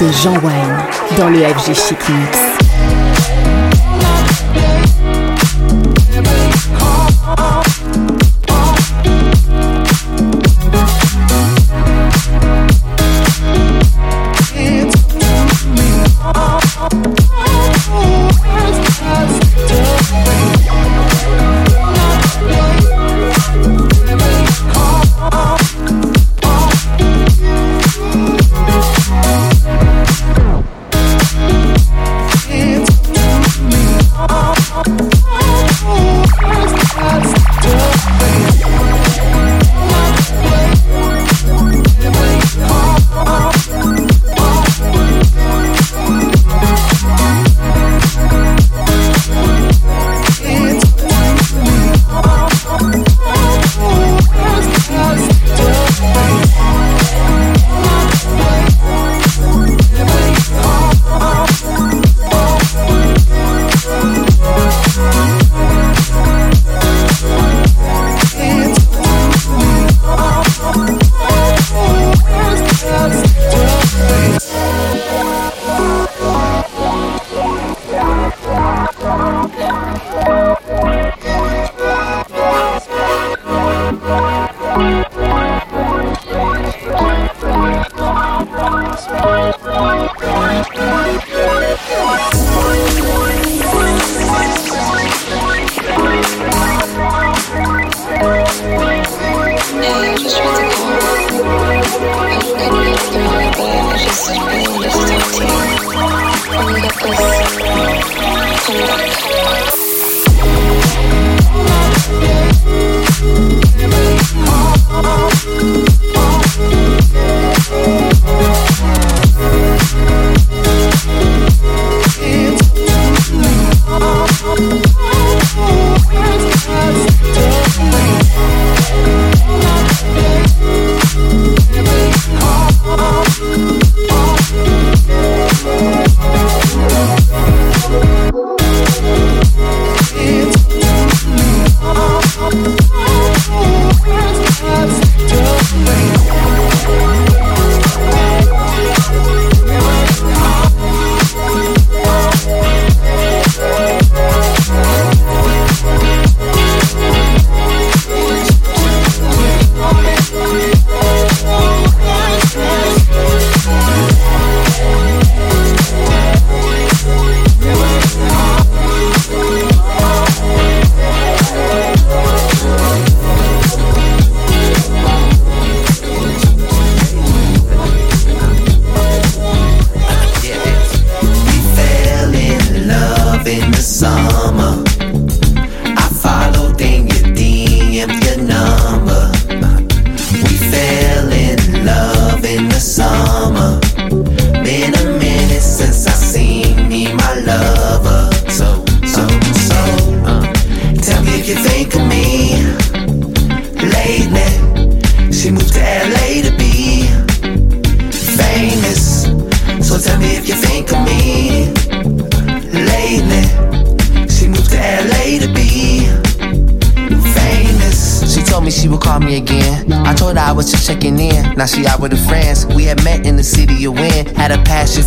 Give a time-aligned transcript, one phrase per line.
[0.00, 0.78] De Jean Wayne
[1.16, 2.61] dans le FG Chic Mix.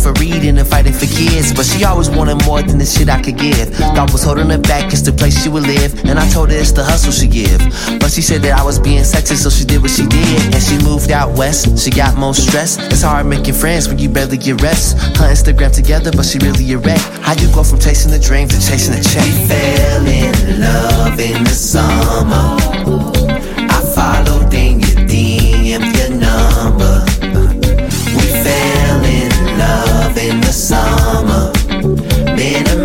[0.06, 1.52] For reading and fighting for kids.
[1.52, 3.76] But she always wanted more than the shit I could give.
[3.98, 5.90] God was holding her back, it's the place she would live.
[6.04, 7.58] And I told her it's the hustle she give.
[7.98, 10.54] But she said that I was being sexist, so she did what she did.
[10.54, 11.78] And she moved out west.
[11.82, 12.78] She got more stress.
[12.92, 14.96] It's hard making friends when you barely get rest.
[15.18, 17.00] Her Instagram together, but she really a wreck.
[17.26, 19.24] How you go from chasing the dream to chasing the check?
[19.26, 22.54] We fell in love in the summer.
[23.74, 24.35] I followed
[30.56, 31.52] summer.
[32.34, 32.75] Been a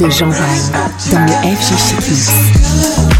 [0.00, 0.72] de Jean Wayne
[1.10, 3.19] dans le FG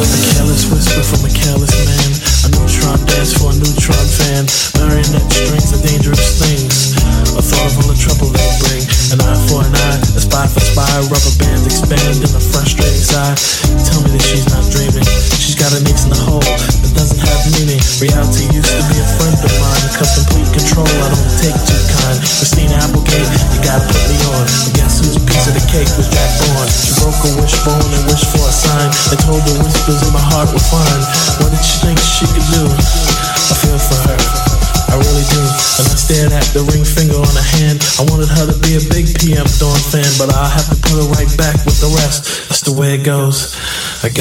[0.00, 0.27] love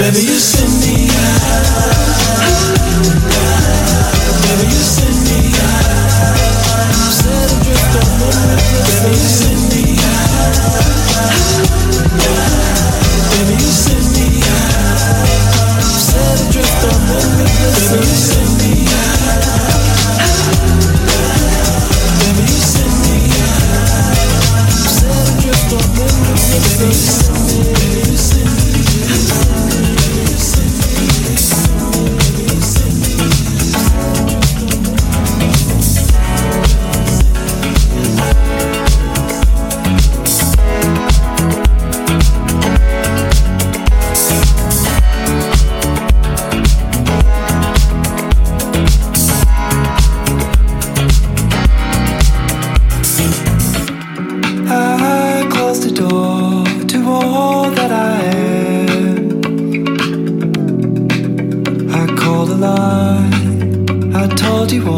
[0.07, 0.76] Baby, you send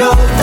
[0.00, 0.39] know.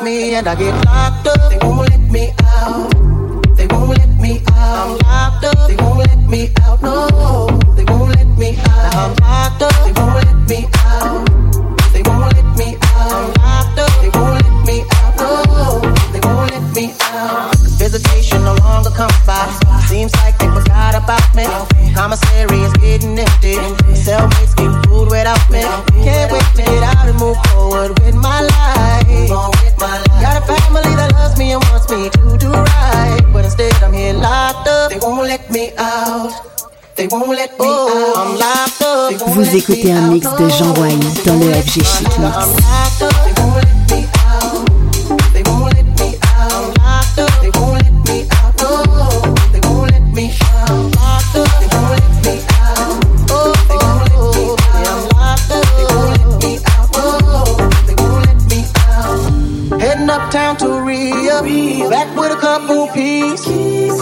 [0.00, 1.50] And I get locked up.
[1.50, 3.56] They won't let me out.
[3.56, 4.88] They won't let me out.
[4.88, 5.68] I'm locked up.
[5.68, 6.82] They won't let me out.
[6.82, 8.94] No, they won't let me out.
[8.94, 9.72] I'm locked up.
[9.84, 11.92] They won't let me out.
[11.92, 13.12] They won't let me out.
[13.12, 13.92] I'm locked up.
[14.02, 15.16] They won't let me out.
[15.16, 15.80] No,
[16.12, 17.56] they won't let me out.
[17.78, 19.46] Visitation no longer comes by.
[19.88, 21.46] Seems like they forgot about me.
[21.94, 23.41] Commissary is getting empty.
[39.26, 42.38] Vous écoutez un mix de Jean Wayne dans le FG Chic Mix.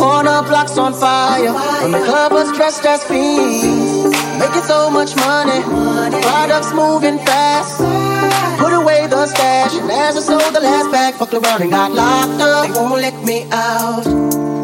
[0.01, 1.55] Blocks on fire.
[1.85, 3.65] And the club was dressed as fiends.
[4.39, 5.61] Making so much money.
[6.23, 7.79] Products moving fast.
[8.59, 9.75] Put away the stash.
[9.75, 12.67] And as I sold the last bag, fucked around and got locked up.
[12.67, 14.05] They won't let me out.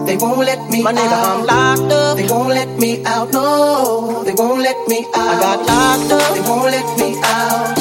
[0.06, 1.38] They won't let me My nigga, out.
[1.38, 2.16] I'm locked up.
[2.16, 3.32] They won't let me out.
[3.32, 5.34] No, they won't let me out.
[5.34, 6.34] I got locked up.
[6.34, 7.75] They won't let me out.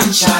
[0.00, 0.39] sunshine.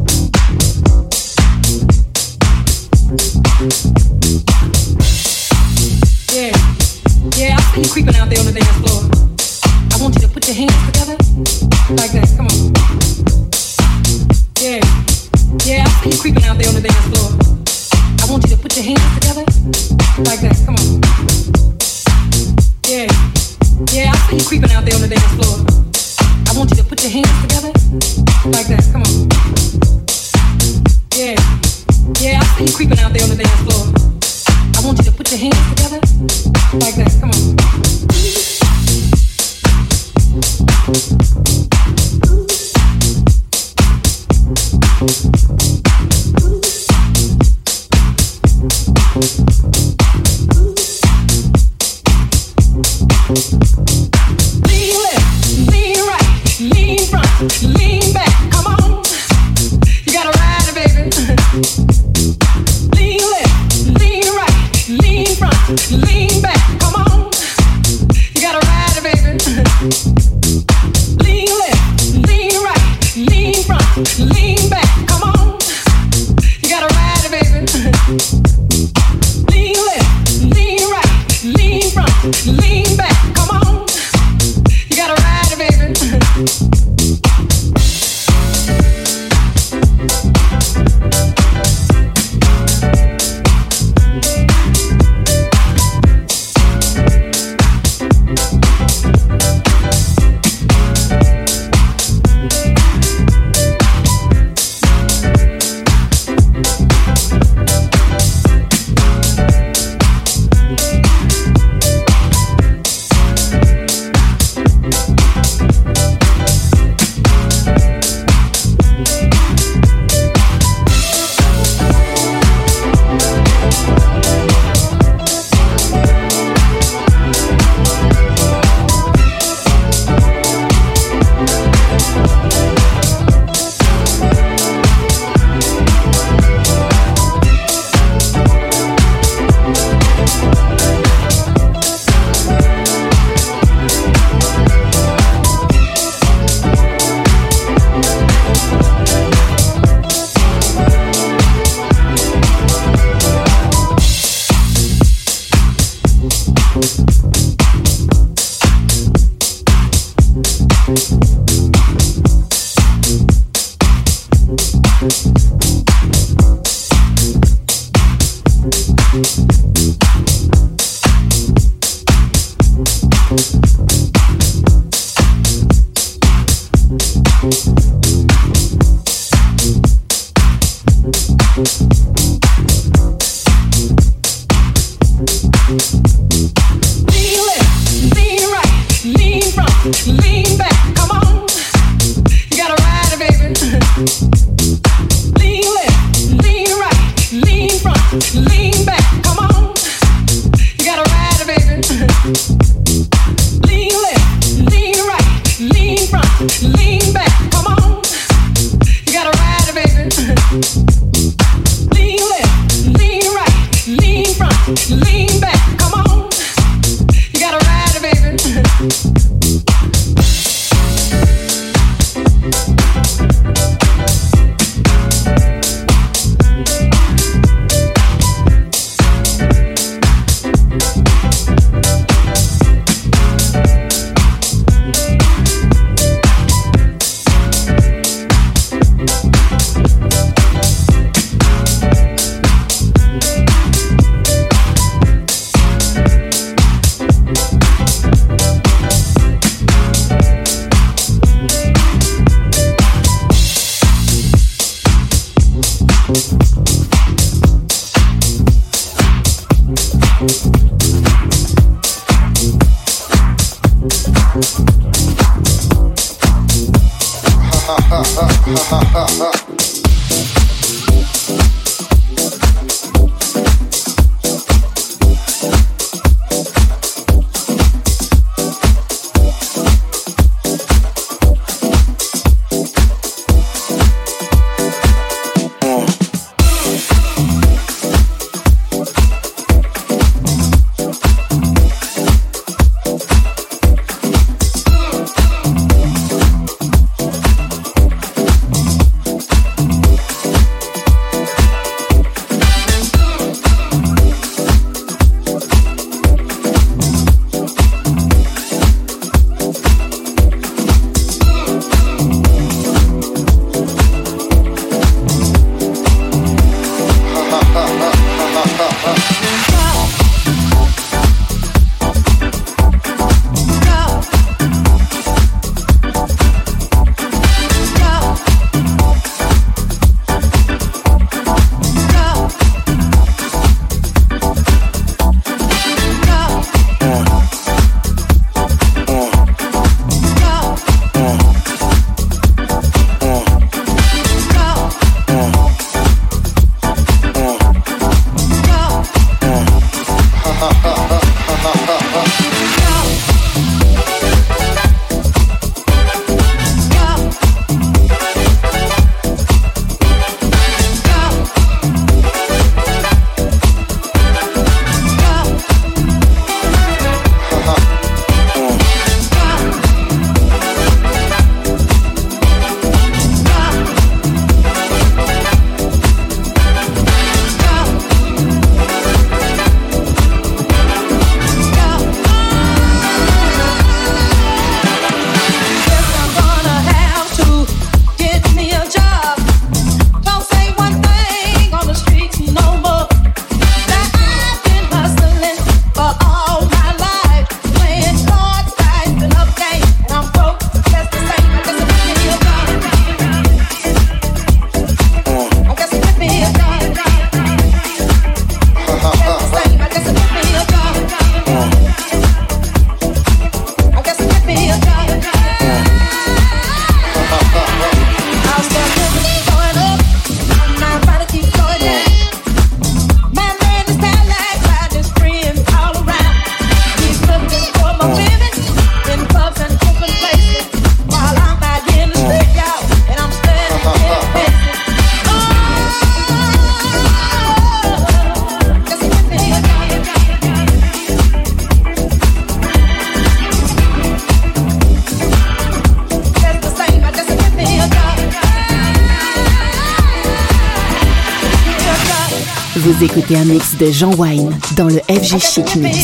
[452.81, 455.77] Écoutez un mix de Jean Wine dans le FG Chic Mix.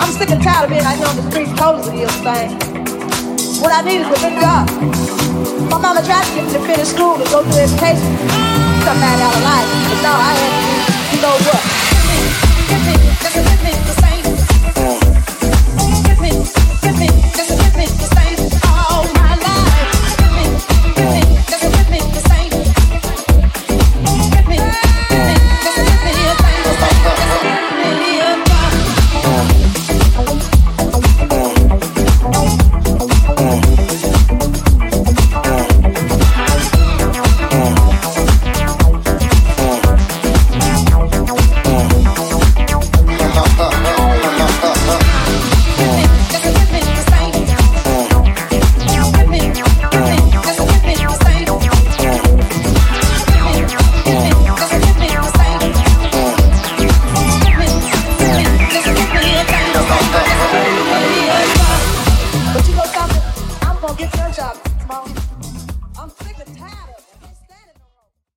[0.00, 2.50] I'm sick and tired of being out here on the streets posing thing.
[3.62, 4.68] What I need is a good job.
[5.70, 8.67] My mama tried to get me to finish school and go through education.
[8.84, 9.68] some man out of life.
[9.88, 11.77] But now I had to do, you know what?